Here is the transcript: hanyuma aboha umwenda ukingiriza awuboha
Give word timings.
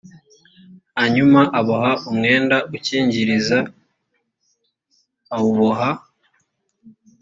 hanyuma 0.97 1.39
aboha 1.59 1.91
umwenda 2.09 2.57
ukingiriza 2.77 3.57
awuboha 5.35 5.89